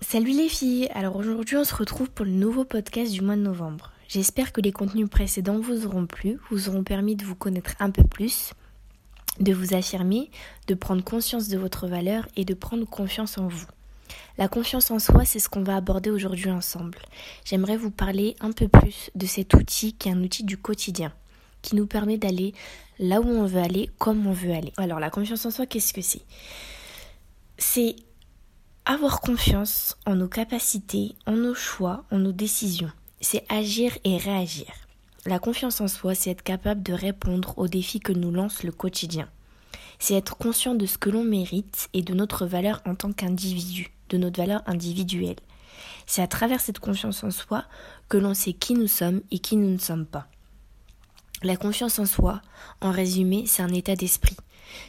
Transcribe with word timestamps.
Salut 0.00 0.30
les 0.30 0.48
filles, 0.48 0.88
alors 0.94 1.16
aujourd'hui 1.16 1.56
on 1.56 1.64
se 1.64 1.74
retrouve 1.74 2.08
pour 2.08 2.24
le 2.24 2.30
nouveau 2.30 2.64
podcast 2.64 3.12
du 3.12 3.20
mois 3.20 3.34
de 3.34 3.42
novembre. 3.42 3.92
J'espère 4.08 4.52
que 4.52 4.60
les 4.60 4.70
contenus 4.70 5.10
précédents 5.10 5.58
vous 5.58 5.86
auront 5.86 6.06
plu, 6.06 6.38
vous 6.50 6.68
auront 6.68 6.84
permis 6.84 7.16
de 7.16 7.24
vous 7.24 7.34
connaître 7.34 7.74
un 7.80 7.90
peu 7.90 8.04
plus, 8.04 8.52
de 9.40 9.52
vous 9.52 9.74
affirmer, 9.74 10.30
de 10.68 10.74
prendre 10.74 11.02
conscience 11.02 11.48
de 11.48 11.58
votre 11.58 11.88
valeur 11.88 12.26
et 12.36 12.44
de 12.44 12.54
prendre 12.54 12.86
confiance 12.86 13.38
en 13.38 13.48
vous. 13.48 13.66
La 14.38 14.46
confiance 14.48 14.90
en 14.92 15.00
soi, 15.00 15.24
c'est 15.24 15.40
ce 15.40 15.48
qu'on 15.48 15.64
va 15.64 15.76
aborder 15.76 16.10
aujourd'hui 16.10 16.50
ensemble. 16.50 16.98
J'aimerais 17.44 17.76
vous 17.76 17.90
parler 17.90 18.36
un 18.40 18.52
peu 18.52 18.68
plus 18.68 19.10
de 19.16 19.26
cet 19.26 19.52
outil 19.54 19.94
qui 19.94 20.08
est 20.08 20.12
un 20.12 20.22
outil 20.22 20.44
du 20.44 20.56
quotidien, 20.56 21.12
qui 21.60 21.74
nous 21.74 21.86
permet 21.86 22.18
d'aller 22.18 22.54
là 23.00 23.20
où 23.20 23.28
on 23.28 23.46
veut 23.46 23.60
aller, 23.60 23.90
comme 23.98 24.26
on 24.28 24.32
veut 24.32 24.52
aller. 24.52 24.72
Alors 24.76 25.00
la 25.00 25.10
confiance 25.10 25.44
en 25.44 25.50
soi, 25.50 25.66
qu'est-ce 25.66 25.92
que 25.92 26.02
c'est? 26.02 26.22
C'est 27.58 27.96
avoir 28.88 29.20
confiance 29.20 29.98
en 30.06 30.14
nos 30.14 30.28
capacités, 30.28 31.14
en 31.26 31.32
nos 31.32 31.54
choix, 31.54 32.04
en 32.10 32.18
nos 32.18 32.32
décisions. 32.32 32.90
C'est 33.20 33.44
agir 33.50 33.92
et 34.04 34.16
réagir. 34.16 34.72
La 35.26 35.38
confiance 35.38 35.82
en 35.82 35.88
soi, 35.88 36.14
c'est 36.14 36.30
être 36.30 36.42
capable 36.42 36.82
de 36.82 36.94
répondre 36.94 37.52
aux 37.58 37.68
défis 37.68 38.00
que 38.00 38.14
nous 38.14 38.30
lance 38.30 38.62
le 38.62 38.72
quotidien. 38.72 39.28
C'est 39.98 40.14
être 40.14 40.38
conscient 40.38 40.74
de 40.74 40.86
ce 40.86 40.96
que 40.96 41.10
l'on 41.10 41.22
mérite 41.22 41.90
et 41.92 42.00
de 42.00 42.14
notre 42.14 42.46
valeur 42.46 42.80
en 42.86 42.94
tant 42.94 43.12
qu'individu, 43.12 43.92
de 44.08 44.16
notre 44.16 44.40
valeur 44.40 44.62
individuelle. 44.64 45.36
C'est 46.06 46.22
à 46.22 46.26
travers 46.26 46.62
cette 46.62 46.78
confiance 46.78 47.22
en 47.22 47.30
soi 47.30 47.64
que 48.08 48.16
l'on 48.16 48.32
sait 48.32 48.54
qui 48.54 48.72
nous 48.72 48.86
sommes 48.86 49.20
et 49.30 49.38
qui 49.38 49.58
nous 49.58 49.70
ne 49.70 49.78
sommes 49.78 50.06
pas. 50.06 50.28
La 51.42 51.58
confiance 51.58 51.98
en 51.98 52.06
soi, 52.06 52.40
en 52.80 52.90
résumé, 52.90 53.44
c'est 53.46 53.62
un 53.62 53.74
état 53.74 53.96
d'esprit. 53.96 54.36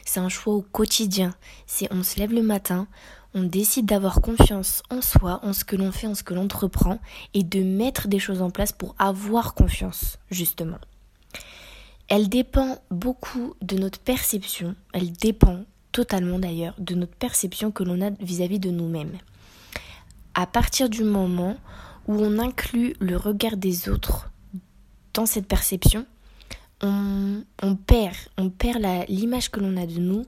C'est 0.06 0.20
un 0.20 0.28
choix 0.28 0.54
au 0.54 0.62
quotidien. 0.62 1.34
C'est 1.66 1.92
on 1.92 2.02
se 2.02 2.18
lève 2.18 2.32
le 2.32 2.42
matin, 2.42 2.86
on 3.34 3.42
décide 3.44 3.86
d'avoir 3.86 4.20
confiance 4.20 4.82
en 4.90 5.00
soi, 5.02 5.40
en 5.42 5.52
ce 5.52 5.64
que 5.64 5.76
l'on 5.76 5.92
fait, 5.92 6.06
en 6.06 6.14
ce 6.14 6.22
que 6.22 6.34
l'on 6.34 6.44
entreprend, 6.44 6.98
et 7.34 7.42
de 7.42 7.62
mettre 7.62 8.08
des 8.08 8.18
choses 8.18 8.42
en 8.42 8.50
place 8.50 8.72
pour 8.72 8.94
avoir 8.98 9.54
confiance, 9.54 10.18
justement. 10.30 10.78
Elle 12.08 12.28
dépend 12.28 12.78
beaucoup 12.90 13.54
de 13.62 13.78
notre 13.78 14.00
perception, 14.00 14.74
elle 14.92 15.12
dépend 15.12 15.64
totalement 15.92 16.38
d'ailleurs 16.38 16.74
de 16.78 16.94
notre 16.94 17.14
perception 17.14 17.70
que 17.70 17.84
l'on 17.84 18.00
a 18.00 18.10
vis-à-vis 18.20 18.58
de 18.58 18.70
nous-mêmes. 18.70 19.16
À 20.34 20.46
partir 20.46 20.88
du 20.88 21.04
moment 21.04 21.56
où 22.06 22.14
on 22.14 22.38
inclut 22.38 22.94
le 23.00 23.16
regard 23.16 23.56
des 23.56 23.88
autres 23.88 24.30
dans 25.14 25.26
cette 25.26 25.46
perception, 25.46 26.06
on, 26.82 27.76
perd, 27.86 28.16
on 28.38 28.48
perd 28.48 28.82
l'image 29.08 29.50
que 29.50 29.60
l'on 29.60 29.76
a 29.76 29.86
de 29.86 29.98
nous 29.98 30.24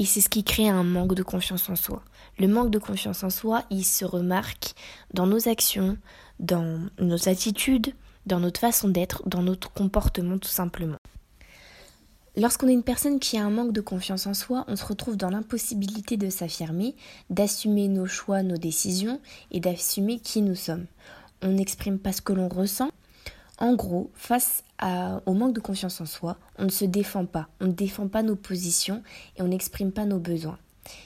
et 0.00 0.06
c'est 0.06 0.22
ce 0.22 0.30
qui 0.30 0.44
crée 0.44 0.66
un 0.66 0.82
manque 0.82 1.14
de 1.14 1.22
confiance 1.22 1.68
en 1.68 1.76
soi. 1.76 2.02
Le 2.38 2.48
manque 2.48 2.70
de 2.70 2.78
confiance 2.78 3.22
en 3.22 3.28
soi, 3.28 3.64
il 3.68 3.84
se 3.84 4.06
remarque 4.06 4.72
dans 5.12 5.26
nos 5.26 5.46
actions, 5.46 5.98
dans 6.38 6.80
nos 6.98 7.28
attitudes, 7.28 7.92
dans 8.24 8.40
notre 8.40 8.60
façon 8.60 8.88
d'être, 8.88 9.22
dans 9.28 9.42
notre 9.42 9.70
comportement 9.70 10.38
tout 10.38 10.48
simplement. 10.48 10.96
Lorsqu'on 12.34 12.68
est 12.68 12.72
une 12.72 12.82
personne 12.82 13.20
qui 13.20 13.36
a 13.36 13.44
un 13.44 13.50
manque 13.50 13.74
de 13.74 13.82
confiance 13.82 14.26
en 14.26 14.32
soi, 14.32 14.64
on 14.68 14.76
se 14.76 14.86
retrouve 14.86 15.18
dans 15.18 15.28
l'impossibilité 15.28 16.16
de 16.16 16.30
s'affirmer, 16.30 16.96
d'assumer 17.28 17.88
nos 17.88 18.06
choix, 18.06 18.42
nos 18.42 18.56
décisions 18.56 19.20
et 19.50 19.60
d'assumer 19.60 20.18
qui 20.18 20.40
nous 20.40 20.54
sommes. 20.54 20.86
On 21.42 21.48
n'exprime 21.48 21.98
pas 21.98 22.12
ce 22.12 22.22
que 22.22 22.32
l'on 22.32 22.48
ressent, 22.48 22.90
en 23.60 23.74
gros, 23.74 24.10
face 24.14 24.64
au 25.26 25.34
manque 25.34 25.54
de 25.54 25.60
confiance 25.60 26.00
en 26.00 26.06
soi, 26.06 26.38
on 26.58 26.64
ne 26.64 26.70
se 26.70 26.86
défend 26.86 27.26
pas, 27.26 27.48
on 27.60 27.66
ne 27.66 27.72
défend 27.72 28.08
pas 28.08 28.22
nos 28.22 28.36
positions 28.36 29.02
et 29.36 29.42
on 29.42 29.48
n'exprime 29.48 29.92
pas 29.92 30.06
nos 30.06 30.18
besoins. 30.18 30.58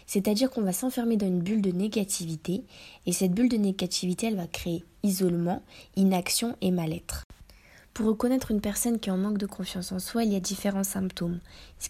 C'est-à-dire 0.06 0.50
qu'on 0.50 0.62
va 0.62 0.72
s'enfermer 0.72 1.16
dans 1.16 1.26
une 1.26 1.42
bulle 1.42 1.60
de 1.60 1.72
négativité 1.72 2.62
et 3.06 3.12
cette 3.12 3.32
bulle 3.32 3.48
de 3.48 3.56
négativité, 3.56 4.28
elle 4.28 4.36
va 4.36 4.46
créer 4.46 4.84
isolement, 5.02 5.62
inaction 5.96 6.56
et 6.60 6.70
mal-être. 6.70 7.24
Pour 7.94 8.06
reconnaître 8.06 8.50
une 8.50 8.60
personne 8.60 8.98
qui 8.98 9.08
est 9.08 9.12
en 9.12 9.16
manque 9.16 9.38
de 9.38 9.46
confiance 9.46 9.92
en 9.92 10.00
soi, 10.00 10.24
il 10.24 10.32
y 10.32 10.36
a 10.36 10.40
différents 10.40 10.82
symptômes 10.82 11.38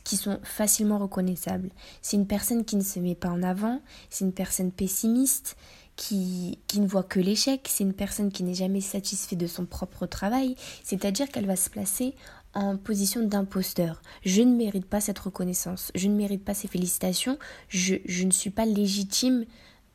qui 0.05 0.19
sont 0.19 0.39
facilement 0.43 0.99
reconnaissables. 0.99 1.71
C'est 2.03 2.19
une 2.19 2.27
personne 2.27 2.67
qui 2.67 2.77
ne 2.77 2.83
se 2.83 3.01
met 3.01 3.15
pas 3.15 3.31
en 3.31 3.43
avant, 3.43 3.81
c'est 4.11 4.27
une 4.27 4.35
personne 4.35 4.71
pessimiste, 4.71 5.57
qui, 5.97 6.59
qui 6.67 6.81
ne 6.81 6.87
voit 6.87 7.05
que 7.05 7.21
l'échec, 7.21 7.67
c'est 7.71 7.85
une 7.85 7.95
personne 7.95 8.31
qui 8.33 8.43
n'est 8.43 8.55
jamais 8.55 8.81
satisfaite 8.81 9.39
de 9.39 9.47
son 9.47 9.65
propre 9.65 10.07
travail, 10.07 10.57
c'est-à-dire 10.83 11.29
qu'elle 11.29 11.47
va 11.47 11.57
se 11.57 11.71
placer 11.71 12.15
en 12.53 12.77
position 12.77 13.27
d'imposteur. 13.27 14.03
Je 14.25 14.43
ne 14.43 14.55
mérite 14.55 14.87
pas 14.87 15.01
cette 15.01 15.19
reconnaissance, 15.19 15.91
je 15.95 16.09
ne 16.09 16.15
mérite 16.15 16.45
pas 16.45 16.55
ces 16.55 16.69
félicitations, 16.69 17.39
je, 17.69 17.95
je 18.05 18.25
ne 18.25 18.31
suis 18.31 18.51
pas 18.51 18.67
légitime 18.67 19.45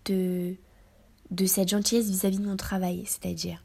de, 0.06 0.56
de 1.31 1.46
cette 1.46 1.69
gentillesse 1.69 2.09
vis-à-vis 2.09 2.40
de 2.40 2.48
mon 2.48 2.58
travail, 2.58 3.03
c'est-à-dire. 3.06 3.64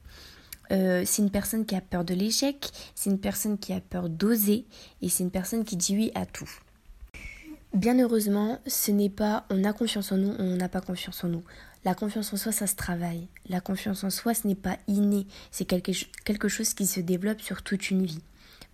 Euh, 0.71 1.03
c'est 1.05 1.23
une 1.23 1.31
personne 1.31 1.67
qui 1.67 1.75
a 1.75 1.81
peur 1.81 2.05
de 2.05 2.15
l'échec, 2.15 2.71
c'est 2.95 3.11
une 3.11 3.21
personne 3.21 3.59
qui 3.59 3.73
a 3.73 3.81
peur 3.81 4.09
d'oser 4.09 4.65
et 5.03 5.09
c'est 5.09 5.23
une 5.23 5.31
personne 5.31 5.65
qui 5.65 5.77
dit 5.77 5.97
oui 5.97 6.11
à 6.15 6.27
tout. 6.27 6.51
Bien 7.75 7.99
heureusement, 7.99 8.61
ce 8.67 8.93
n'est 8.93 9.11
pas 9.11 9.45
on 9.51 9.65
a 9.65 9.73
confiance 9.73 10.13
en 10.13 10.17
nous, 10.17 10.35
on 10.39 10.57
n'a 10.57 10.69
pas 10.69 10.81
confiance 10.81 11.25
en 11.25 11.29
nous. 11.29 11.43
La 11.85 11.95
confiance 11.95 12.33
en 12.33 12.37
soi, 12.39 12.53
ça 12.53 12.67
se 12.67 12.77
travaille. 12.77 13.29
La 13.49 13.61
confiance 13.61 14.05
en 14.05 14.11
soi, 14.11 14.33
ce 14.33 14.47
n'est 14.47 14.55
pas 14.55 14.79
inné, 14.87 15.27
c'est 15.51 15.67
quelque, 15.67 15.93
quelque 16.25 16.49
chose 16.49 16.73
qui 16.73 16.87
se 16.87 17.01
développe 17.01 17.43
sur 17.43 17.63
toute 17.63 17.91
une 17.91 18.07
vie. 18.07 18.23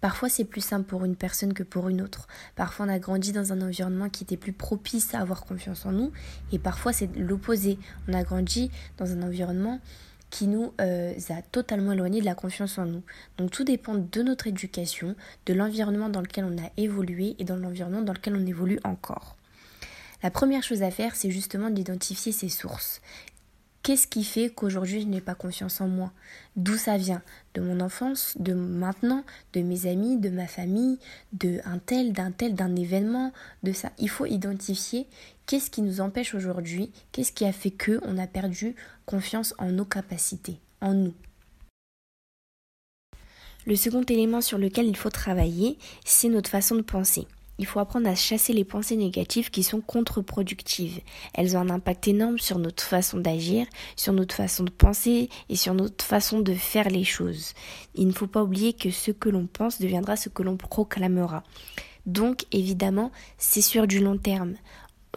Parfois, 0.00 0.28
c'est 0.28 0.44
plus 0.44 0.62
simple 0.62 0.86
pour 0.86 1.04
une 1.04 1.16
personne 1.16 1.52
que 1.52 1.62
pour 1.62 1.88
une 1.88 2.00
autre. 2.00 2.26
Parfois, 2.56 2.86
on 2.86 2.88
a 2.88 2.98
grandi 2.98 3.32
dans 3.32 3.52
un 3.52 3.60
environnement 3.60 4.08
qui 4.08 4.24
était 4.24 4.36
plus 4.36 4.52
propice 4.52 5.14
à 5.14 5.20
avoir 5.20 5.44
confiance 5.44 5.84
en 5.84 5.92
nous, 5.92 6.12
et 6.52 6.58
parfois, 6.58 6.92
c'est 6.92 7.14
l'opposé. 7.16 7.78
On 8.08 8.14
a 8.14 8.22
grandi 8.22 8.70
dans 8.96 9.10
un 9.10 9.22
environnement 9.22 9.80
qui 10.30 10.46
nous 10.46 10.72
euh, 10.80 11.12
a 11.28 11.42
totalement 11.42 11.92
éloigné 11.92 12.20
de 12.20 12.24
la 12.24 12.34
confiance 12.34 12.78
en 12.78 12.86
nous. 12.86 13.02
Donc 13.36 13.50
tout 13.50 13.64
dépend 13.64 13.94
de 13.94 14.22
notre 14.22 14.46
éducation, 14.46 15.16
de 15.46 15.52
l'environnement 15.52 16.08
dans 16.08 16.20
lequel 16.20 16.44
on 16.44 16.56
a 16.58 16.70
évolué 16.76 17.34
et 17.38 17.44
dans 17.44 17.56
l'environnement 17.56 18.02
dans 18.02 18.12
lequel 18.12 18.36
on 18.36 18.46
évolue 18.46 18.80
encore. 18.84 19.36
La 20.22 20.30
première 20.30 20.62
chose 20.62 20.82
à 20.82 20.90
faire, 20.90 21.16
c'est 21.16 21.30
justement 21.30 21.70
d'identifier 21.70 22.32
ses 22.32 22.48
sources. 22.48 23.00
Qu'est-ce 23.82 24.06
qui 24.06 24.24
fait 24.24 24.50
qu'aujourd'hui 24.50 25.00
je 25.00 25.06
n'ai 25.06 25.22
pas 25.22 25.34
confiance 25.34 25.80
en 25.80 25.88
moi? 25.88 26.12
D'où 26.54 26.76
ça 26.76 26.98
vient? 26.98 27.22
De 27.54 27.62
mon 27.62 27.80
enfance, 27.80 28.36
de 28.38 28.52
maintenant, 28.52 29.24
de 29.54 29.62
mes 29.62 29.86
amis, 29.86 30.18
de 30.18 30.28
ma 30.28 30.46
famille, 30.46 30.98
de 31.32 31.60
un 31.64 31.78
tel, 31.78 32.12
d'un 32.12 32.30
tel, 32.30 32.54
d'un 32.54 32.76
événement, 32.76 33.32
de 33.62 33.72
ça. 33.72 33.90
Il 33.98 34.10
faut 34.10 34.26
identifier 34.26 35.06
qu'est-ce 35.46 35.70
qui 35.70 35.80
nous 35.80 36.02
empêche 36.02 36.34
aujourd'hui, 36.34 36.92
qu'est-ce 37.12 37.32
qui 37.32 37.46
a 37.46 37.52
fait 37.52 37.70
que 37.70 38.00
on 38.02 38.18
a 38.18 38.26
perdu 38.26 38.74
confiance 39.06 39.54
en 39.56 39.70
nos 39.70 39.86
capacités, 39.86 40.60
en 40.82 40.92
nous. 40.92 41.14
Le 43.66 43.76
second 43.76 44.02
élément 44.02 44.42
sur 44.42 44.58
lequel 44.58 44.86
il 44.86 44.96
faut 44.96 45.10
travailler, 45.10 45.78
c'est 46.04 46.28
notre 46.28 46.50
façon 46.50 46.74
de 46.74 46.82
penser. 46.82 47.26
Il 47.60 47.66
faut 47.66 47.78
apprendre 47.78 48.08
à 48.08 48.14
chasser 48.14 48.54
les 48.54 48.64
pensées 48.64 48.96
négatives 48.96 49.50
qui 49.50 49.62
sont 49.62 49.82
contre-productives. 49.82 51.02
Elles 51.34 51.58
ont 51.58 51.60
un 51.60 51.68
impact 51.68 52.08
énorme 52.08 52.38
sur 52.38 52.58
notre 52.58 52.82
façon 52.82 53.18
d'agir, 53.18 53.66
sur 53.96 54.14
notre 54.14 54.34
façon 54.34 54.64
de 54.64 54.70
penser 54.70 55.28
et 55.50 55.56
sur 55.56 55.74
notre 55.74 56.02
façon 56.02 56.40
de 56.40 56.54
faire 56.54 56.88
les 56.88 57.04
choses. 57.04 57.52
Il 57.94 58.06
ne 58.06 58.12
faut 58.12 58.26
pas 58.26 58.42
oublier 58.42 58.72
que 58.72 58.90
ce 58.90 59.10
que 59.10 59.28
l'on 59.28 59.46
pense 59.46 59.78
deviendra 59.78 60.16
ce 60.16 60.30
que 60.30 60.42
l'on 60.42 60.56
proclamera. 60.56 61.42
Donc 62.06 62.46
évidemment, 62.50 63.12
c'est 63.36 63.60
sur 63.60 63.86
du 63.86 64.00
long 64.00 64.16
terme. 64.16 64.54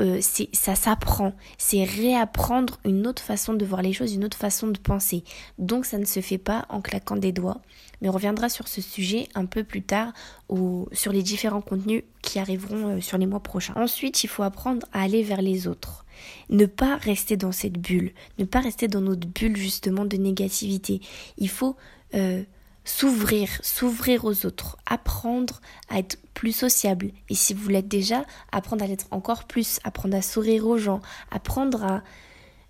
Euh, 0.01 0.21
ça 0.53 0.73
s'apprend, 0.73 1.33
c'est 1.59 1.83
réapprendre 1.83 2.79
une 2.83 3.05
autre 3.05 3.21
façon 3.21 3.53
de 3.53 3.63
voir 3.63 3.83
les 3.83 3.93
choses, 3.93 4.13
une 4.13 4.25
autre 4.25 4.37
façon 4.37 4.67
de 4.67 4.79
penser. 4.79 5.23
Donc 5.59 5.85
ça 5.85 5.99
ne 5.99 6.05
se 6.05 6.19
fait 6.19 6.39
pas 6.39 6.65
en 6.69 6.81
claquant 6.81 7.15
des 7.15 7.31
doigts, 7.31 7.61
mais 8.01 8.09
on 8.09 8.11
reviendra 8.11 8.49
sur 8.49 8.67
ce 8.67 8.81
sujet 8.81 9.27
un 9.35 9.45
peu 9.45 9.63
plus 9.63 9.83
tard 9.83 10.11
ou 10.49 10.87
sur 10.93 11.11
les 11.11 11.21
différents 11.21 11.61
contenus 11.61 12.03
qui 12.23 12.39
arriveront 12.39 12.95
euh, 12.95 13.01
sur 13.01 13.19
les 13.19 13.27
mois 13.27 13.41
prochains. 13.41 13.75
Ensuite, 13.75 14.23
il 14.23 14.27
faut 14.27 14.41
apprendre 14.41 14.87
à 14.93 15.03
aller 15.03 15.21
vers 15.21 15.43
les 15.43 15.67
autres. 15.67 16.05
Ne 16.49 16.65
pas 16.65 16.95
rester 16.97 17.37
dans 17.37 17.51
cette 17.51 17.77
bulle, 17.77 18.13
ne 18.39 18.45
pas 18.45 18.61
rester 18.61 18.87
dans 18.87 19.01
notre 19.01 19.27
bulle 19.27 19.57
justement 19.57 20.05
de 20.05 20.17
négativité. 20.17 21.01
Il 21.37 21.49
faut 21.49 21.75
euh, 22.15 22.43
s'ouvrir, 22.85 23.49
s'ouvrir 23.61 24.25
aux 24.25 24.45
autres, 24.45 24.77
apprendre 24.85 25.61
à 25.89 25.99
être 25.99 26.17
plus 26.33 26.51
sociable. 26.51 27.11
Et 27.29 27.35
si 27.35 27.53
vous 27.53 27.69
l'êtes 27.69 27.87
déjà, 27.87 28.25
apprendre 28.51 28.83
à 28.83 28.87
l'être 28.87 29.07
encore 29.11 29.45
plus, 29.45 29.79
apprendre 29.83 30.15
à 30.15 30.21
sourire 30.21 30.67
aux 30.67 30.77
gens, 30.77 31.01
apprendre 31.31 31.83
à 31.83 32.03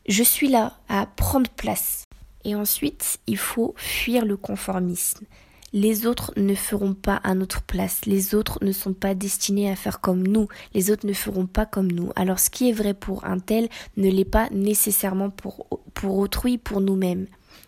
je 0.07 0.23
suis 0.23 0.49
là, 0.49 0.73
à 0.89 1.05
prendre 1.05 1.49
place. 1.49 2.03
Et 2.43 2.55
ensuite, 2.55 3.19
il 3.25 3.37
faut 3.37 3.73
fuir 3.77 4.25
le 4.25 4.35
conformisme. 4.35 5.25
Les 5.71 6.05
autres 6.05 6.33
ne 6.37 6.53
feront 6.53 6.93
pas 6.93 7.15
à 7.23 7.33
notre 7.33 7.63
place. 7.63 8.05
Les 8.05 8.35
autres 8.35 8.59
ne 8.61 8.71
sont 8.71 8.93
pas 8.93 9.15
destinés 9.15 9.71
à 9.71 9.75
faire 9.75 10.01
comme 10.01 10.27
nous. 10.27 10.47
Les 10.73 10.91
autres 10.91 11.07
ne 11.07 11.13
feront 11.13 11.47
pas 11.47 11.65
comme 11.65 11.91
nous. 11.91 12.11
Alors 12.15 12.37
ce 12.37 12.51
qui 12.51 12.69
est 12.69 12.73
vrai 12.73 12.93
pour 12.93 13.25
un 13.25 13.39
tel 13.39 13.69
ne 13.97 14.11
l'est 14.11 14.23
pas 14.23 14.49
nécessairement 14.51 15.31
pour, 15.31 15.65
pour 15.95 16.17
autrui, 16.17 16.59
pour 16.59 16.79
nous-mêmes 16.79 17.25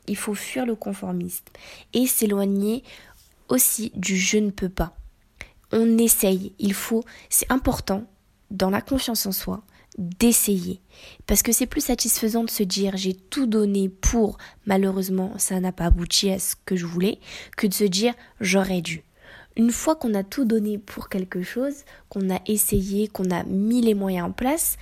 il 0.07 0.17
faut 0.17 0.35
fuir 0.35 0.65
le 0.65 0.75
conformisme 0.75 1.45
et 1.93 2.07
s'éloigner 2.07 2.83
aussi 3.49 3.91
du 3.95 4.17
je 4.17 4.37
ne 4.37 4.51
peux 4.51 4.69
pas. 4.69 4.95
On 5.71 5.97
essaye, 5.97 6.53
il 6.59 6.73
faut, 6.73 7.03
c'est 7.29 7.51
important 7.51 8.05
dans 8.51 8.69
la 8.69 8.81
confiance 8.81 9.25
en 9.25 9.31
soi 9.31 9.63
d'essayer. 9.97 10.81
Parce 11.25 11.41
que 11.41 11.51
c'est 11.51 11.65
plus 11.65 11.85
satisfaisant 11.85 12.43
de 12.43 12.49
se 12.49 12.63
dire 12.63 12.97
j'ai 12.97 13.13
tout 13.13 13.45
donné 13.45 13.89
pour, 13.89 14.37
malheureusement 14.65 15.33
ça 15.37 15.59
n'a 15.59 15.71
pas 15.71 15.85
abouti 15.85 16.29
à 16.31 16.39
ce 16.39 16.55
que 16.65 16.75
je 16.75 16.85
voulais, 16.85 17.19
que 17.57 17.67
de 17.67 17.73
se 17.73 17.85
dire 17.85 18.13
j'aurais 18.41 18.81
dû. 18.81 19.03
Une 19.57 19.71
fois 19.71 19.95
qu'on 19.95 20.13
a 20.13 20.23
tout 20.23 20.43
donné 20.43 20.77
pour 20.77 21.07
quelque 21.07 21.41
chose, 21.41 21.85
qu'on 22.09 22.29
a 22.29 22.41
essayé, 22.45 23.07
qu'on 23.07 23.31
a 23.31 23.43
mis 23.43 23.81
les 23.81 23.93
moyens 23.93 24.27
en 24.27 24.31
place, 24.31 24.77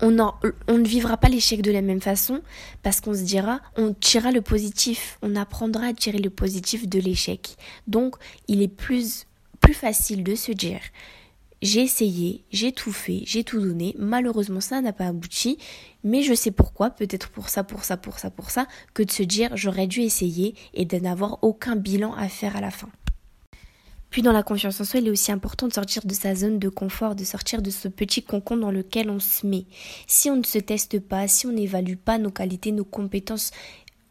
on, 0.00 0.10
ne 0.10 0.86
vivra 0.86 1.16
pas 1.16 1.28
l'échec 1.28 1.62
de 1.62 1.70
la 1.70 1.82
même 1.82 2.00
façon 2.00 2.42
parce 2.82 3.00
qu'on 3.00 3.14
se 3.14 3.22
dira, 3.22 3.60
on 3.76 3.94
tirera 3.94 4.30
le 4.30 4.42
positif, 4.42 5.18
on 5.22 5.36
apprendra 5.36 5.86
à 5.86 5.92
tirer 5.92 6.18
le 6.18 6.30
positif 6.30 6.88
de 6.88 6.98
l'échec. 6.98 7.56
Donc, 7.86 8.16
il 8.46 8.62
est 8.62 8.68
plus, 8.68 9.26
plus 9.60 9.74
facile 9.74 10.22
de 10.22 10.34
se 10.34 10.52
dire, 10.52 10.80
j'ai 11.60 11.80
essayé, 11.82 12.44
j'ai 12.50 12.72
tout 12.72 12.92
fait, 12.92 13.22
j'ai 13.24 13.42
tout 13.42 13.60
donné. 13.60 13.94
Malheureusement, 13.98 14.60
ça 14.60 14.80
n'a 14.80 14.92
pas 14.92 15.06
abouti, 15.06 15.58
mais 16.04 16.22
je 16.22 16.34
sais 16.34 16.52
pourquoi, 16.52 16.90
peut-être 16.90 17.30
pour 17.30 17.48
ça, 17.48 17.64
pour 17.64 17.84
ça, 17.84 17.96
pour 17.96 18.18
ça, 18.18 18.30
pour 18.30 18.50
ça, 18.50 18.66
que 18.94 19.02
de 19.02 19.10
se 19.10 19.24
dire 19.24 19.56
j'aurais 19.56 19.88
dû 19.88 20.00
essayer 20.02 20.54
et 20.74 20.84
de 20.84 20.96
n'avoir 20.98 21.38
aucun 21.42 21.74
bilan 21.74 22.14
à 22.14 22.28
faire 22.28 22.56
à 22.56 22.60
la 22.60 22.70
fin. 22.70 22.88
Puis 24.10 24.22
dans 24.22 24.32
la 24.32 24.42
confiance 24.42 24.80
en 24.80 24.84
soi, 24.84 25.00
il 25.00 25.06
est 25.06 25.10
aussi 25.10 25.32
important 25.32 25.68
de 25.68 25.72
sortir 25.74 26.04
de 26.04 26.14
sa 26.14 26.34
zone 26.34 26.58
de 26.58 26.68
confort, 26.68 27.14
de 27.14 27.24
sortir 27.24 27.60
de 27.60 27.70
ce 27.70 27.88
petit 27.88 28.22
concon 28.22 28.56
dans 28.56 28.70
lequel 28.70 29.10
on 29.10 29.20
se 29.20 29.46
met. 29.46 29.66
Si 30.06 30.30
on 30.30 30.36
ne 30.36 30.44
se 30.44 30.58
teste 30.58 30.98
pas, 31.00 31.28
si 31.28 31.46
on 31.46 31.52
n'évalue 31.52 31.96
pas 31.96 32.18
nos 32.18 32.30
qualités, 32.30 32.72
nos 32.72 32.84
compétences 32.84 33.50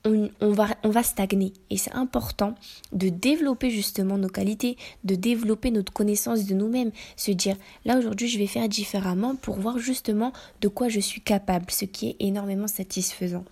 on, 0.06 0.52
va, 0.52 0.70
on 0.84 0.90
va 0.90 1.04
stagner. 1.04 1.54
Et 1.70 1.78
c'est 1.78 1.94
important 1.94 2.56
de 2.94 3.10
développer 3.10 3.70
justement 3.70 4.18
nos 4.18 4.30
qualités, 4.30 4.78
de 5.04 5.16
développer 5.16 5.72
notre 5.72 5.94
connaissance 5.94 6.46
de 6.46 6.54
nous-mêmes. 6.54 6.92
Se 7.16 7.32
dire, 7.32 7.58
là 7.86 7.98
aujourd'hui, 7.98 8.28
je 8.28 8.40
vais 8.40 8.48
faire 8.48 8.70
différemment 8.70 9.36
pour 9.36 9.60
voir 9.60 9.80
justement 9.80 10.34
de 10.62 10.68
quoi 10.68 10.90
je 10.90 11.00
suis 11.00 11.22
capable, 11.22 11.72
ce 11.72 11.86
qui 11.86 12.10
est 12.10 12.16
énormément 12.20 12.68
satisfaisant. 12.68 13.46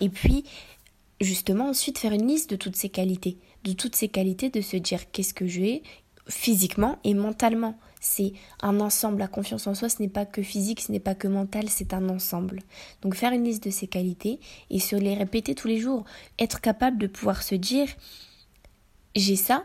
Et 0.00 0.08
puis, 0.08 0.44
justement, 1.20 1.68
ensuite, 1.68 1.98
faire 1.98 2.12
une 2.12 2.26
liste 2.26 2.50
de 2.50 2.56
toutes 2.56 2.76
ces 2.76 2.88
qualités. 2.88 3.36
De 3.64 3.72
toutes 3.72 3.96
ces 3.96 4.08
qualités, 4.08 4.50
de 4.50 4.60
se 4.60 4.76
dire 4.76 5.10
qu'est-ce 5.10 5.34
que 5.34 5.46
j'ai 5.46 5.82
physiquement 6.28 6.98
et 7.04 7.14
mentalement 7.14 7.76
c'est 8.02 8.32
un 8.60 8.80
ensemble. 8.80 9.20
La 9.20 9.28
confiance 9.28 9.66
en 9.66 9.74
soi, 9.74 9.88
ce 9.88 10.02
n'est 10.02 10.08
pas 10.08 10.26
que 10.26 10.42
physique, 10.42 10.80
ce 10.80 10.92
n'est 10.92 11.00
pas 11.00 11.14
que 11.14 11.28
mental, 11.28 11.68
c'est 11.68 11.94
un 11.94 12.08
ensemble. 12.08 12.60
Donc 13.00 13.14
faire 13.14 13.32
une 13.32 13.44
liste 13.44 13.64
de 13.64 13.70
ses 13.70 13.86
qualités 13.86 14.40
et 14.70 14.80
se 14.80 14.96
les 14.96 15.14
répéter 15.14 15.54
tous 15.54 15.68
les 15.68 15.78
jours. 15.78 16.04
Être 16.38 16.60
capable 16.60 16.98
de 16.98 17.06
pouvoir 17.06 17.42
se 17.42 17.54
dire, 17.54 17.88
j'ai 19.14 19.36
ça, 19.36 19.64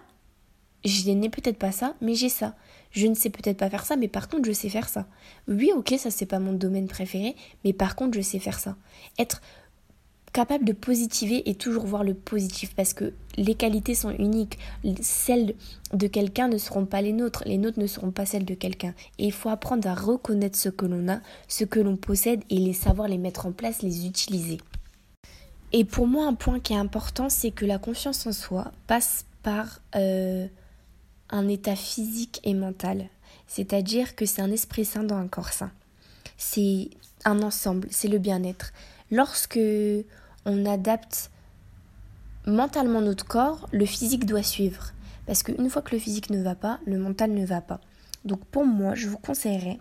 je 0.86 1.10
n'ai 1.10 1.30
peut-être 1.30 1.58
pas 1.58 1.72
ça, 1.72 1.96
mais 2.00 2.14
j'ai 2.14 2.30
ça. 2.30 2.56
Je 2.92 3.08
ne 3.08 3.16
sais 3.16 3.30
peut-être 3.30 3.58
pas 3.58 3.70
faire 3.70 3.86
ça, 3.86 3.98
mais 3.98 4.08
par 4.08 4.30
contre, 4.30 4.46
je 4.46 4.54
sais 4.54 4.70
faire 4.70 4.88
ça. 4.88 5.08
Oui, 5.48 5.72
ok, 5.76 5.96
ça 5.98 6.12
c'est 6.12 6.26
pas 6.26 6.40
mon 6.40 6.54
domaine 6.54 6.88
préféré, 6.88 7.36
mais 7.66 7.74
par 7.74 7.96
contre, 7.96 8.16
je 8.16 8.22
sais 8.22 8.40
faire 8.40 8.60
ça. 8.60 8.78
Être 9.18 9.42
capable 10.38 10.66
de 10.66 10.74
positiver 10.74 11.50
et 11.50 11.56
toujours 11.56 11.88
voir 11.88 12.04
le 12.04 12.14
positif 12.14 12.76
parce 12.76 12.94
que 12.94 13.12
les 13.38 13.56
qualités 13.56 13.96
sont 13.96 14.12
uniques. 14.12 14.60
Celles 15.02 15.56
de 15.94 16.06
quelqu'un 16.06 16.48
ne 16.48 16.60
seront 16.60 16.86
pas 16.86 17.02
les 17.02 17.12
nôtres, 17.12 17.42
les 17.48 17.58
nôtres 17.58 17.80
ne 17.80 17.88
seront 17.88 18.12
pas 18.12 18.28
celles 18.28 18.46
de 18.46 18.54
quelqu'un. 18.54 18.94
Et 19.18 19.26
il 19.26 19.32
faut 19.32 19.50
apprendre 19.50 19.88
à 19.88 19.96
reconnaître 19.96 20.56
ce 20.56 20.70
que 20.70 20.86
l'on 20.86 21.12
a, 21.12 21.22
ce 21.48 21.64
que 21.64 21.80
l'on 21.80 21.98
possède 21.98 22.44
et 22.52 22.58
les 22.60 22.74
savoir 22.74 23.08
les 23.08 23.18
mettre 23.18 23.48
en 23.48 23.52
place, 23.52 23.82
les 23.82 24.06
utiliser. 24.06 24.60
Et 25.74 25.86
pour 25.86 26.06
moi, 26.06 26.28
un 26.28 26.36
point 26.36 26.60
qui 26.60 26.74
est 26.74 26.78
important, 26.78 27.30
c'est 27.30 27.50
que 27.50 27.66
la 27.66 27.80
confiance 27.80 28.28
en 28.28 28.32
soi 28.32 28.72
passe 28.86 29.26
par 29.42 29.82
euh, 29.96 30.46
un 31.32 31.48
état 31.48 31.76
physique 31.76 32.42
et 32.44 32.54
mental. 32.54 33.10
C'est-à-dire 33.48 34.16
que 34.16 34.28
c'est 34.28 34.44
un 34.44 34.52
esprit 34.52 34.86
sain 34.86 35.02
dans 35.02 35.18
un 35.18 35.28
corps 35.28 35.52
sain. 35.52 35.72
C'est 36.38 36.92
un 37.26 37.42
ensemble, 37.42 37.88
c'est 37.90 38.08
le 38.08 38.20
bien-être. 38.20 38.72
Lorsque 39.10 39.58
on 40.48 40.66
adapte 40.66 41.30
mentalement 42.48 43.02
notre 43.02 43.26
corps, 43.26 43.68
le 43.72 43.86
physique 43.86 44.26
doit 44.26 44.42
suivre. 44.42 44.94
Parce 45.28 45.44
qu'une 45.44 45.70
fois 45.70 45.82
que 45.82 45.94
le 45.94 46.00
physique 46.00 46.30
ne 46.30 46.42
va 46.42 46.56
pas, 46.56 46.80
le 46.88 46.98
mental 46.98 47.32
ne 47.34 47.46
va 47.46 47.62
pas. 47.62 47.82
Donc 48.24 48.44
pour 48.46 48.66
moi, 48.66 48.96
je 48.96 49.08
vous 49.10 49.18
conseillerais 49.18 49.78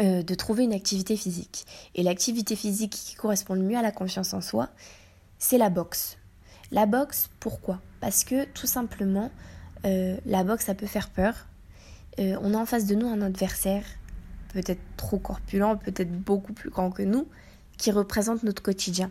euh, 0.00 0.22
de 0.22 0.34
trouver 0.34 0.64
une 0.64 0.72
activité 0.72 1.16
physique. 1.16 1.66
Et 1.96 2.04
l'activité 2.04 2.54
physique 2.54 2.92
qui 2.92 3.16
correspond 3.16 3.54
le 3.54 3.62
mieux 3.62 3.76
à 3.76 3.82
la 3.82 3.90
confiance 3.90 4.32
en 4.32 4.40
soi, 4.40 4.68
c'est 5.38 5.58
la 5.58 5.68
boxe. 5.68 6.16
La 6.70 6.86
boxe, 6.86 7.28
pourquoi? 7.40 7.80
Parce 8.00 8.22
que 8.22 8.44
tout 8.44 8.68
simplement, 8.68 9.32
euh, 9.84 10.16
la 10.26 10.44
boxe, 10.44 10.66
ça 10.66 10.74
peut 10.74 10.86
faire 10.86 11.10
peur. 11.10 11.34
Euh, 12.20 12.36
on 12.40 12.54
a 12.54 12.56
en 12.56 12.66
face 12.66 12.86
de 12.86 12.94
nous 12.94 13.08
un 13.08 13.20
adversaire, 13.20 13.82
peut-être 14.52 14.80
trop 14.96 15.18
corpulent, 15.18 15.76
peut-être 15.84 16.12
beaucoup 16.12 16.52
plus 16.52 16.70
grand 16.70 16.92
que 16.92 17.02
nous, 17.02 17.26
qui 17.76 17.90
représente 17.90 18.44
notre 18.44 18.62
quotidien. 18.62 19.10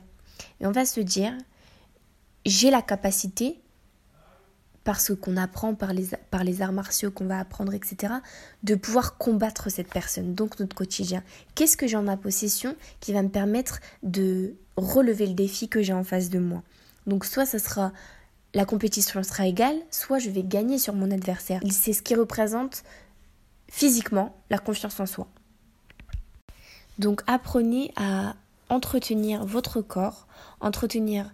Et 0.59 0.67
on 0.67 0.71
va 0.71 0.85
se 0.85 0.99
dire, 0.99 1.33
j'ai 2.45 2.71
la 2.71 2.81
capacité, 2.81 3.59
parce 4.83 5.13
qu'on 5.13 5.37
apprend 5.37 5.75
par 5.75 5.93
les, 5.93 6.07
par 6.31 6.43
les 6.43 6.61
arts 6.61 6.71
martiaux 6.71 7.11
qu'on 7.11 7.25
va 7.25 7.39
apprendre, 7.39 7.73
etc., 7.73 8.13
de 8.63 8.75
pouvoir 8.75 9.17
combattre 9.17 9.69
cette 9.69 9.89
personne, 9.89 10.33
donc 10.33 10.59
notre 10.59 10.75
quotidien. 10.75 11.23
Qu'est-ce 11.55 11.77
que 11.77 11.87
j'ai 11.87 11.97
en 11.97 12.03
ma 12.03 12.17
possession 12.17 12.75
qui 12.99 13.13
va 13.13 13.21
me 13.21 13.29
permettre 13.29 13.81
de 14.03 14.55
relever 14.77 15.27
le 15.27 15.33
défi 15.33 15.69
que 15.69 15.81
j'ai 15.81 15.93
en 15.93 16.03
face 16.03 16.29
de 16.29 16.39
moi? 16.39 16.63
Donc 17.05 17.25
soit 17.25 17.45
ça 17.45 17.59
sera 17.59 17.91
la 18.53 18.65
compétition 18.65 19.21
sera 19.21 19.45
égale, 19.45 19.77
soit 19.91 20.19
je 20.19 20.29
vais 20.29 20.43
gagner 20.43 20.79
sur 20.79 20.95
mon 20.95 21.11
adversaire. 21.11 21.61
C'est 21.69 21.93
ce 21.93 22.01
qui 22.01 22.15
représente 22.15 22.83
physiquement 23.69 24.35
la 24.49 24.57
confiance 24.57 24.99
en 24.99 25.05
soi. 25.05 25.27
Donc 26.97 27.21
apprenez 27.27 27.93
à 27.95 28.35
entretenir 28.69 29.45
votre 29.45 29.81
corps, 29.81 30.27
entretenir 30.61 31.31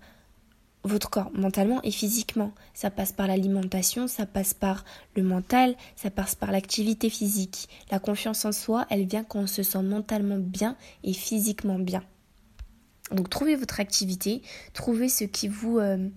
votre 0.83 1.09
corps 1.09 1.31
mentalement 1.33 1.81
et 1.83 1.91
physiquement. 1.91 2.51
Ça 2.73 2.89
passe 2.89 3.11
par 3.11 3.27
l'alimentation, 3.27 4.07
ça 4.07 4.25
passe 4.25 4.53
par 4.53 4.85
le 5.15 5.23
mental, 5.23 5.75
ça 5.95 6.11
passe 6.11 6.35
par 6.35 6.51
l'activité 6.51 7.09
physique. 7.09 7.67
La 7.91 7.99
confiance 7.99 8.45
en 8.45 8.51
soi, 8.51 8.85
elle 8.89 9.05
vient 9.05 9.23
quand 9.23 9.39
on 9.39 9.47
se 9.47 9.63
sent 9.63 9.81
mentalement 9.81 10.37
bien 10.37 10.77
et 11.03 11.13
physiquement 11.13 11.79
bien. 11.79 12.03
Donc 13.11 13.29
trouvez 13.29 13.55
votre 13.55 13.79
activité, 13.79 14.41
trouvez 14.73 15.09
ce 15.09 15.23
qui 15.23 15.47
vous, 15.47 15.79
euh, 15.79 16.07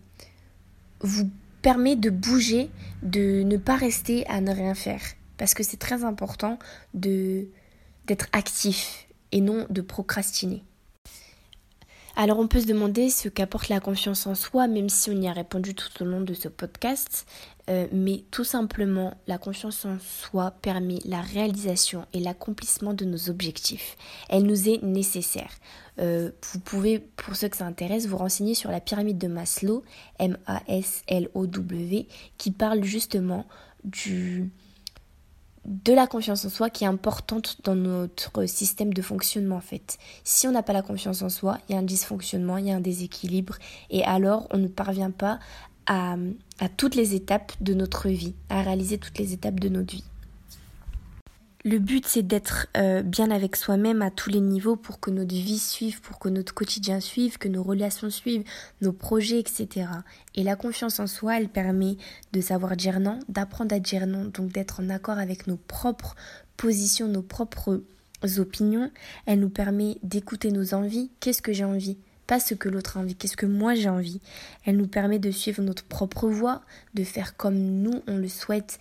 vous 1.01 1.31
permet 1.63 1.97
de 1.97 2.11
bouger, 2.11 2.71
de 3.03 3.43
ne 3.43 3.57
pas 3.57 3.77
rester 3.77 4.27
à 4.27 4.41
ne 4.41 4.53
rien 4.53 4.75
faire. 4.75 5.03
Parce 5.37 5.55
que 5.55 5.63
c'est 5.63 5.77
très 5.77 6.05
important 6.05 6.59
d'être 6.95 8.27
actif 8.33 9.07
et 9.33 9.41
non 9.41 9.67
de 9.71 9.81
procrastiner. 9.81 10.63
Alors 12.21 12.41
on 12.41 12.49
peut 12.49 12.61
se 12.61 12.67
demander 12.67 13.11
ce 13.11 13.29
qu'apporte 13.29 13.69
la 13.69 13.79
confiance 13.79 14.27
en 14.27 14.35
soi, 14.35 14.67
même 14.67 14.89
si 14.89 15.09
on 15.09 15.21
y 15.21 15.29
a 15.29 15.33
répondu 15.33 15.73
tout 15.73 16.03
au 16.03 16.05
long 16.05 16.21
de 16.21 16.35
ce 16.35 16.49
podcast. 16.49 17.29
Euh, 17.71 17.87
mais 17.93 18.25
tout 18.33 18.43
simplement, 18.43 19.17
la 19.29 19.39
confiance 19.39 19.85
en 19.85 19.99
soi 20.01 20.51
permet 20.61 20.99
la 21.05 21.21
réalisation 21.21 22.07
et 22.13 22.19
l'accomplissement 22.19 22.93
de 22.93 23.05
nos 23.05 23.31
objectifs. 23.31 23.97
Elle 24.29 24.43
nous 24.43 24.69
est 24.69 24.83
nécessaire. 24.83 25.53
Euh, 26.01 26.33
vous 26.53 26.59
pouvez, 26.59 26.99
pour 26.99 27.37
ceux 27.37 27.51
que 27.51 27.57
ça 27.57 27.67
intéresse, 27.67 28.09
vous 28.09 28.17
renseigner 28.17 28.55
sur 28.55 28.73
la 28.73 28.81
pyramide 28.81 29.19
de 29.19 29.29
Maslow, 29.29 29.85
M-A-S-L-O-W, 30.19 32.09
qui 32.37 32.51
parle 32.51 32.83
justement 32.83 33.47
du, 33.85 34.51
de 35.69 35.93
la 35.93 36.07
confiance 36.07 36.47
en 36.47 36.49
soi 36.49 36.71
qui 36.71 36.85
est 36.85 36.89
importante 36.89 37.59
dans 37.63 37.75
notre 37.75 38.47
système 38.47 38.95
de 38.95 39.03
fonctionnement 39.03 39.57
en 39.57 39.61
fait. 39.61 39.99
Si 40.25 40.49
on 40.49 40.53
n'a 40.53 40.63
pas 40.63 40.73
la 40.73 40.83
confiance 40.83 41.21
en 41.21 41.29
soi, 41.29 41.59
il 41.69 41.75
y 41.75 41.77
a 41.77 41.79
un 41.79 41.85
dysfonctionnement, 41.85 42.57
il 42.57 42.67
y 42.67 42.71
a 42.71 42.77
un 42.77 42.81
déséquilibre 42.81 43.57
et 43.91 44.03
alors 44.05 44.49
on 44.51 44.59
ne 44.59 44.69
parvient 44.69 45.11
pas 45.11 45.39
à, 45.87 46.17
à 46.59 46.69
toutes 46.71 46.95
les 46.95 47.15
étapes 47.15 47.53
de 47.61 47.75
notre 47.75 48.09
vie, 48.09 48.35
à 48.49 48.63
réaliser 48.63 48.97
toutes 48.99 49.19
les 49.19 49.35
étapes 49.35 49.61
de 49.61 49.69
notre 49.69 49.95
vie. 49.95 50.05
Le 51.71 51.79
but, 51.79 52.07
c'est 52.07 52.27
d'être 52.27 52.67
euh, 52.79 53.03
bien 53.03 53.31
avec 53.31 53.55
soi-même 53.55 54.01
à 54.01 54.11
tous 54.11 54.31
les 54.31 54.41
niveaux 54.41 54.75
pour 54.75 55.01
que 55.01 55.11
notre 55.11 55.35
vie 55.35 55.59
suive, 55.59 56.01
pour 56.01 56.19
que 56.19 56.31
notre 56.31 56.55
quotidien 56.55 56.99
suive, 56.99 57.37
que 57.37 57.47
nos 57.47 57.63
relations 57.63 58.09
suivent, 58.09 58.45
nos 58.81 58.95
projets, 58.95 59.39
etc. 59.39 59.87
Et 60.35 60.45
la 60.45 60.57
confiance 60.57 60.99
en 60.99 61.07
soi, 61.07 61.37
elle 61.37 61.51
permet 61.51 61.99
de 62.33 62.41
savoir 62.41 62.75
dire 62.75 63.01
non, 63.01 63.19
d'apprendre 63.29 63.75
à 63.75 63.81
dire 63.81 64.07
non, 64.07 64.25
donc 64.25 64.51
d'être 64.51 64.81
en 64.81 64.89
accord 64.89 65.19
avec 65.19 65.47
nos 65.47 65.59
propres 65.59 66.17
positions, 66.57 67.07
nos 67.07 67.21
propres 67.21 67.83
opinions. 68.39 68.91
Elle 69.27 69.41
nous 69.41 69.51
permet 69.51 69.99
d'écouter 70.03 70.51
nos 70.53 70.73
envies. 70.73 71.11
Qu'est-ce 71.21 71.43
que 71.43 71.53
j'ai 71.53 71.67
envie? 71.67 71.99
Pas 72.27 72.41
ce 72.41 72.55
que 72.55 72.71
l'autre 72.71 72.97
a 72.97 73.01
envie, 73.01 73.15
qu'est-ce 73.15 73.37
que 73.37 73.47
moi 73.47 73.75
j'ai 73.75 73.91
envie? 73.91 74.23
Elle 74.65 74.79
nous 74.79 74.89
permet 74.89 75.19
de 75.19 75.31
suivre 75.31 75.63
notre 75.63 75.85
propre 75.85 76.29
voie, 76.29 76.63
de 76.95 77.05
faire 77.05 77.37
comme 77.37 77.59
nous 77.59 78.03
on 78.07 78.17
le 78.17 78.29
souhaite, 78.29 78.79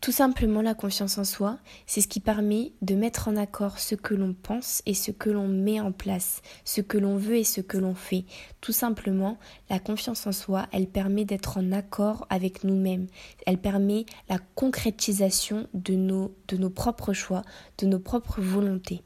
Tout 0.00 0.12
simplement, 0.12 0.62
la 0.62 0.74
confiance 0.74 1.18
en 1.18 1.24
soi, 1.24 1.58
c'est 1.86 2.00
ce 2.00 2.06
qui 2.06 2.20
permet 2.20 2.72
de 2.82 2.94
mettre 2.94 3.26
en 3.26 3.36
accord 3.36 3.80
ce 3.80 3.96
que 3.96 4.14
l'on 4.14 4.32
pense 4.32 4.80
et 4.86 4.94
ce 4.94 5.10
que 5.10 5.28
l'on 5.28 5.48
met 5.48 5.80
en 5.80 5.90
place, 5.90 6.40
ce 6.64 6.80
que 6.80 6.98
l'on 6.98 7.16
veut 7.16 7.36
et 7.36 7.44
ce 7.44 7.60
que 7.60 7.78
l'on 7.78 7.96
fait. 7.96 8.24
Tout 8.60 8.72
simplement, 8.72 9.38
la 9.68 9.80
confiance 9.80 10.26
en 10.28 10.32
soi, 10.32 10.68
elle 10.72 10.86
permet 10.86 11.24
d'être 11.24 11.58
en 11.58 11.72
accord 11.72 12.26
avec 12.30 12.62
nous-mêmes. 12.62 13.08
Elle 13.44 13.58
permet 13.58 14.06
la 14.28 14.38
concrétisation 14.54 15.66
de 15.74 15.94
nos, 15.94 16.32
de 16.46 16.56
nos 16.56 16.70
propres 16.70 17.12
choix, 17.12 17.42
de 17.78 17.86
nos 17.86 17.98
propres 17.98 18.40
volontés. 18.40 19.02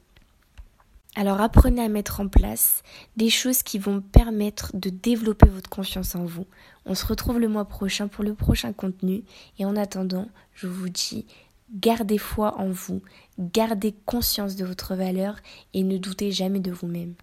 Alors 1.15 1.41
apprenez 1.41 1.83
à 1.83 1.89
mettre 1.89 2.21
en 2.21 2.27
place 2.27 2.81
des 3.17 3.29
choses 3.29 3.61
qui 3.61 3.77
vont 3.77 4.01
permettre 4.01 4.71
de 4.73 4.89
développer 4.89 5.47
votre 5.47 5.69
confiance 5.69 6.15
en 6.15 6.25
vous. 6.25 6.47
On 6.85 6.95
se 6.95 7.05
retrouve 7.05 7.39
le 7.39 7.47
mois 7.47 7.65
prochain 7.65 8.07
pour 8.07 8.23
le 8.23 8.33
prochain 8.33 8.73
contenu 8.73 9.23
et 9.59 9.65
en 9.65 9.75
attendant, 9.75 10.27
je 10.55 10.65
vous 10.65 10.89
dis 10.89 11.27
gardez 11.75 12.17
foi 12.17 12.59
en 12.59 12.69
vous, 12.69 13.01
gardez 13.39 13.93
conscience 14.05 14.55
de 14.55 14.65
votre 14.65 14.95
valeur 14.95 15.35
et 15.73 15.83
ne 15.83 15.97
doutez 15.97 16.31
jamais 16.31 16.59
de 16.59 16.71
vous-même. 16.71 17.13